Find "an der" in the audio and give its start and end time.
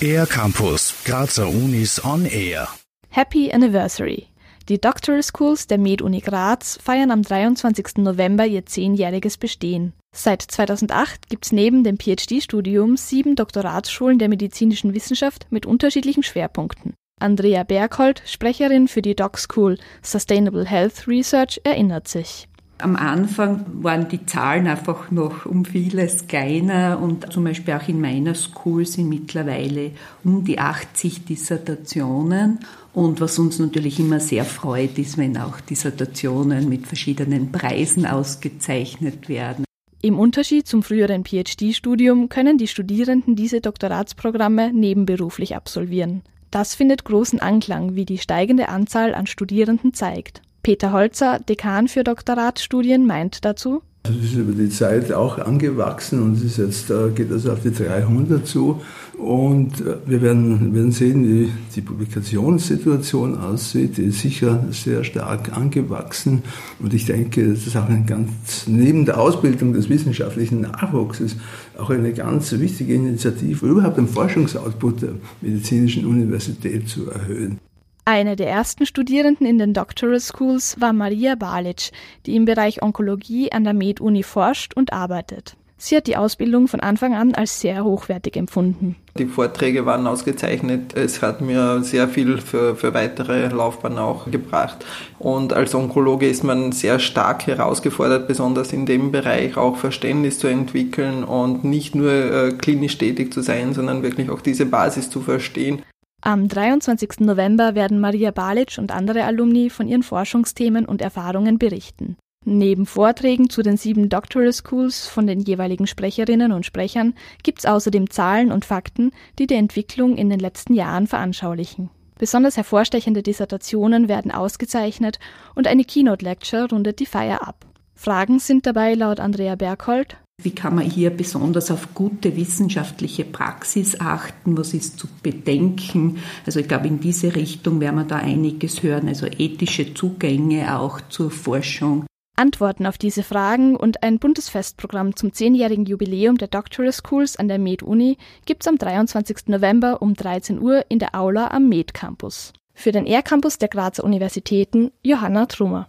83.50-83.74, 147.36-147.58